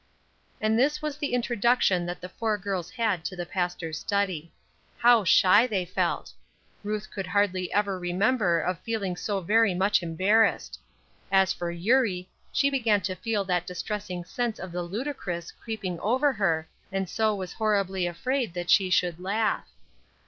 And 0.59 0.79
this 0.79 0.99
was 0.99 1.17
the 1.17 1.31
introduction 1.35 2.07
that 2.07 2.21
the 2.21 2.29
four 2.29 2.57
girls 2.57 2.89
had 2.89 3.23
to 3.25 3.35
the 3.35 3.45
pastor's 3.45 3.99
study. 3.99 4.51
How 4.97 5.23
shy 5.23 5.67
they 5.67 5.85
felt! 5.85 6.33
Ruth 6.83 7.11
could 7.11 7.27
hardly 7.27 7.71
ever 7.71 7.99
remember 7.99 8.59
of 8.59 8.79
feeling 8.79 9.15
so 9.15 9.41
very 9.41 9.75
much 9.75 10.01
embarrassed. 10.01 10.79
As 11.31 11.53
for 11.53 11.69
Eurie, 11.69 12.27
she 12.51 12.71
began 12.71 13.01
to 13.01 13.15
feel 13.15 13.43
that 13.45 13.67
distressing 13.67 14.25
sense 14.25 14.57
of 14.57 14.71
the 14.71 14.81
ludicrous 14.81 15.51
creeping 15.51 15.99
over 15.99 16.33
her, 16.33 16.67
and 16.91 17.07
so 17.07 17.35
was 17.35 17.53
horribly 17.53 18.07
afraid 18.07 18.55
that 18.55 18.71
she 18.71 18.89
should 18.89 19.19
laugh. 19.19 19.69